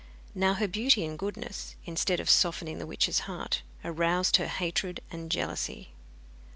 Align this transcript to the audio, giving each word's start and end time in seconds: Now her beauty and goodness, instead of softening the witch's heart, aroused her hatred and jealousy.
Now 0.33 0.55
her 0.55 0.67
beauty 0.67 1.05
and 1.05 1.15
goodness, 1.15 1.75
instead 1.85 2.19
of 2.19 2.27
softening 2.27 2.79
the 2.79 2.87
witch's 2.87 3.19
heart, 3.29 3.61
aroused 3.85 4.37
her 4.37 4.47
hatred 4.47 4.99
and 5.11 5.29
jealousy. 5.29 5.89